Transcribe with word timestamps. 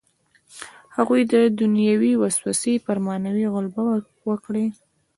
د 0.03 0.03
هغوی 0.95 1.21
دنیوي 1.61 2.13
وسوسې 2.17 2.73
پر 2.85 2.97
معنوي 3.05 3.45
غلبه 3.53 3.81
وکړي. 4.29 4.67